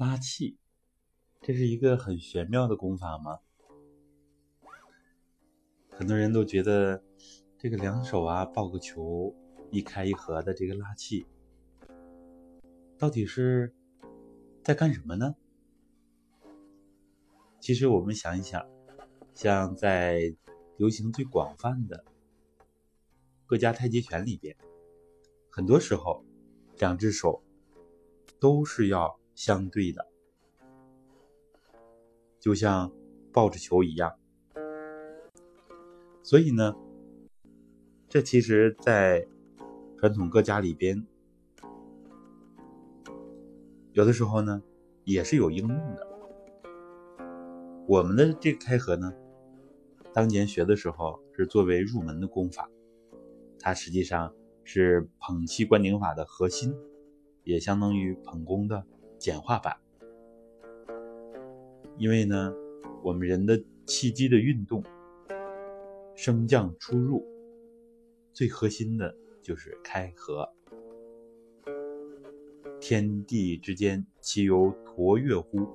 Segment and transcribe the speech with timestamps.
[0.00, 0.56] 拉气，
[1.42, 3.38] 这是一个很玄妙的功法吗？
[5.90, 7.04] 很多人都觉得
[7.58, 9.36] 这个两手啊抱个球，
[9.70, 11.26] 一开一合的这个拉气，
[12.96, 13.74] 到底是
[14.64, 15.34] 在干什么呢？
[17.60, 18.66] 其实我们想一想，
[19.34, 20.34] 像在
[20.78, 22.06] 流行最广泛的
[23.44, 24.56] 各家太极拳里边，
[25.50, 26.24] 很多时候
[26.78, 27.44] 两只手
[28.38, 30.06] 都是要相对的，
[32.38, 32.92] 就像
[33.32, 34.14] 抱着球一样。
[36.22, 36.74] 所以呢，
[38.08, 39.26] 这其实，在
[39.98, 41.06] 传统各家里边，
[43.92, 44.62] 有的时候呢，
[45.04, 46.06] 也是有应用的。
[47.86, 49.12] 我们的这个开合呢，
[50.12, 52.70] 当年学的时候是作为入门的功法，
[53.58, 56.72] 它实际上是捧气观顶法的核心，
[57.42, 58.86] 也相当于捧功的
[59.20, 59.76] 简化版。
[61.96, 62.52] 因为呢，
[63.04, 64.82] 我们人的气机的运动。
[66.16, 67.24] 升降出入，
[68.30, 70.46] 最核心的就是开合。
[72.78, 75.66] 天地之间，其犹橐越乎？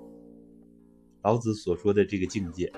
[1.23, 2.72] 老子所说的这个境界，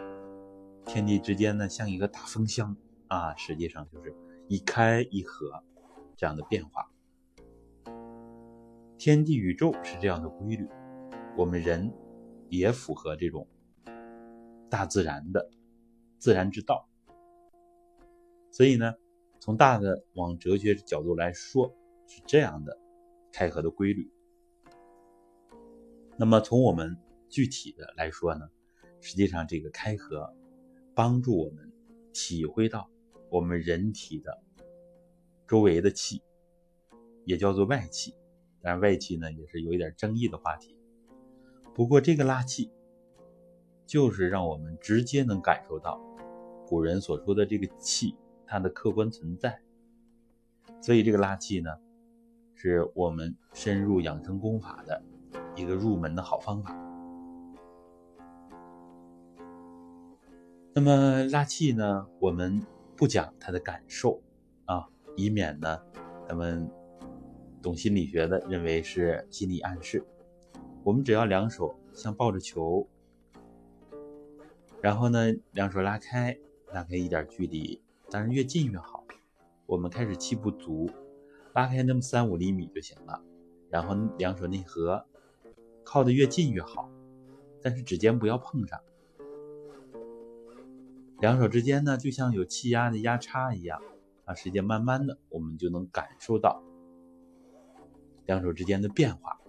[0.86, 2.74] 天地之间呢，像一个大风箱
[3.10, 4.16] 啊，实际上就是
[4.48, 5.62] 一开一合
[6.16, 6.90] 这样的变化。
[8.98, 10.68] 天地宇宙是这样的规律，
[11.38, 11.94] 我们人
[12.50, 13.48] 也符合这种
[14.72, 15.52] 大自然的
[16.18, 16.90] 自然之道。
[18.50, 18.96] 所以呢，
[19.40, 21.72] 从大的往哲学角度来说，
[22.08, 22.76] 是这样的
[23.32, 24.12] 开合的规律。
[26.18, 26.98] 那么从我们
[27.30, 28.50] 具体的来说呢，
[29.00, 30.36] 实际上这个开合
[30.96, 31.72] 帮助我们
[32.14, 32.90] 体会到
[33.30, 34.42] 我们人体的
[35.48, 36.24] 周围的气，
[37.26, 38.16] 也叫做外气。
[38.68, 40.78] 但，外气呢也是有一点争议的话题。
[41.74, 42.70] 不过这个拉气，
[43.86, 46.02] 就是让我们直接能感受到
[46.68, 48.18] 古人所说的这个气。
[48.50, 49.60] 它的客观存在，
[50.82, 51.70] 所以这个拉气呢，
[52.56, 55.04] 是我们深入养生功法的
[55.54, 56.74] 一个入门的好方法。
[60.74, 64.22] 那么拉气呢，我们不讲它的感受
[64.64, 65.78] 啊，以免呢，
[66.26, 66.72] 咱们
[67.68, 70.02] 懂心理学的认为是心理暗示。
[70.86, 72.88] 我们只要两手像抱着球，
[74.82, 76.38] 然后呢，两手拉开，
[76.72, 77.82] 拉开一点距离。
[78.10, 79.04] 当然越近越好。
[79.66, 80.90] 我们开始气不足，
[81.54, 83.22] 拉开那么三五厘米就行了。
[83.70, 85.06] 然后两手内合，
[85.84, 86.90] 靠得越近越好。
[87.62, 88.80] 但是指尖不要碰上。
[91.20, 93.82] 两手之间呢，就像有气压的压差一样
[94.24, 94.34] 啊。
[94.34, 96.64] 时间慢慢的，我们就能感受到
[98.28, 99.42] 两手之间的变化。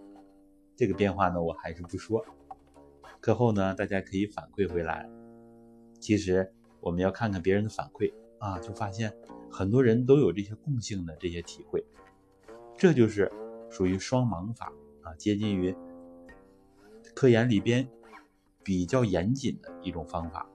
[0.74, 2.24] 这个变化呢，我还是不说。
[3.20, 5.06] 课后呢，大家可以反馈回来。
[6.00, 6.50] 其实
[6.80, 8.10] 我们要看看别人的反馈。
[8.38, 9.12] 啊，就发现
[9.50, 11.84] 很多人都有这些共性的这些体会，
[12.76, 13.28] 这就是
[13.68, 14.72] 属于双盲法
[15.02, 15.74] 啊，接近于
[17.16, 17.90] 科研里边
[18.62, 20.48] 比较严谨的一种方法。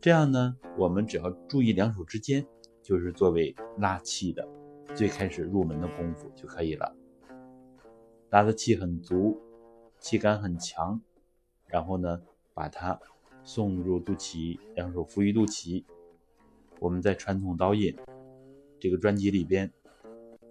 [0.00, 2.44] 这样呢，我们只要注意两手之间，
[2.82, 4.44] 就是作为拉气的
[4.98, 6.92] 最开始入门的功夫就可以了。
[8.30, 9.40] 拉的气很足，
[10.00, 11.00] 气感很强，
[11.66, 12.20] 然后呢，
[12.52, 12.98] 把它。
[13.44, 15.82] 送入肚脐，两手扶于肚脐。
[16.80, 17.96] 我们在传统导引
[18.78, 19.72] 这个专辑里边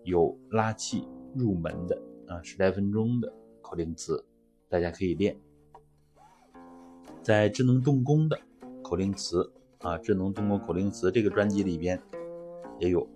[0.03, 3.31] 有拉气入门的啊十来分钟的
[3.61, 4.25] 口令词，
[4.67, 5.37] 大家可以练。
[7.21, 8.39] 在智能动功的
[8.81, 12.01] 口令词啊智能动功口令词这个专辑里边
[12.79, 13.07] 也有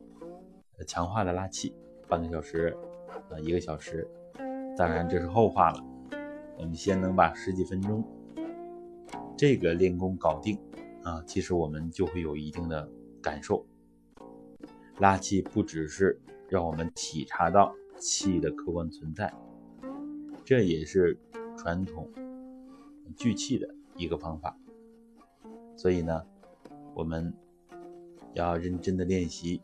[0.85, 1.73] 强化的拉气，
[2.07, 2.75] 半个小时
[3.29, 4.07] 啊一个小时，
[4.77, 5.83] 当然这是后话了。
[6.57, 8.03] 我们先能把十几分钟。
[9.37, 10.59] 这个练功搞定
[11.03, 12.87] 啊，其实我们就会有一定的
[13.21, 13.65] 感受。
[14.99, 19.33] 拉气不只是让我们体察到气的客观存在，
[20.45, 21.17] 这也是
[21.57, 22.07] 传统
[23.15, 24.55] 聚气的一个方法。
[25.75, 26.23] 所以呢，
[26.93, 27.33] 我们
[28.33, 29.59] 要认真的练习。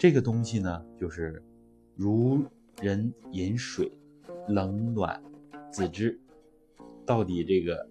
[0.00, 1.42] 这个东西呢，就是
[1.94, 2.42] 如
[2.80, 3.92] 人饮水，
[4.48, 5.22] 冷暖
[5.70, 6.18] 自知。
[7.04, 7.86] 到底这个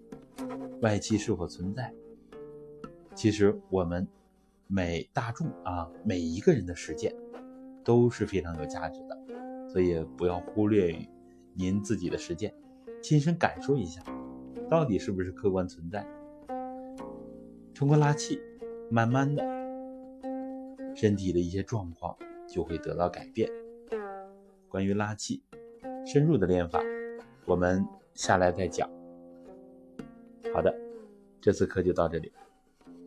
[0.80, 1.94] 外气是否存在？
[3.14, 4.08] 其实我们
[4.66, 7.14] 每大众啊，每一个人的实践
[7.84, 9.16] 都是非常有价值的，
[9.68, 10.92] 所以不要忽略
[11.54, 12.52] 您自己的实践，
[13.00, 14.02] 亲身感受一下，
[14.68, 16.04] 到底是不是客观存在。
[17.72, 18.40] 通过拉气，
[18.90, 19.44] 慢慢的，
[20.94, 22.16] 身体的一些状况
[22.48, 23.48] 就会得到改变。
[24.68, 25.42] 关于拉气
[26.06, 26.82] 深入的练法，
[27.46, 27.84] 我们
[28.14, 28.88] 下来再讲。
[30.52, 30.74] 好的，
[31.40, 32.32] 这次课就到这里。